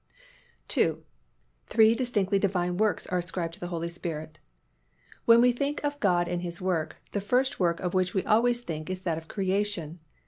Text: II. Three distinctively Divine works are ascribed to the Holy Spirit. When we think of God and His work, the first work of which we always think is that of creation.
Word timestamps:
II. 0.75 0.95
Three 1.67 1.93
distinctively 1.93 2.39
Divine 2.39 2.77
works 2.77 3.05
are 3.05 3.19
ascribed 3.19 3.53
to 3.53 3.59
the 3.59 3.67
Holy 3.67 3.87
Spirit. 3.87 4.39
When 5.25 5.41
we 5.41 5.51
think 5.51 5.79
of 5.83 5.99
God 5.99 6.27
and 6.27 6.41
His 6.41 6.59
work, 6.59 6.95
the 7.11 7.21
first 7.21 7.59
work 7.59 7.79
of 7.79 7.93
which 7.93 8.15
we 8.15 8.23
always 8.25 8.61
think 8.61 8.89
is 8.89 9.03
that 9.03 9.19
of 9.19 9.27
creation. 9.27 9.99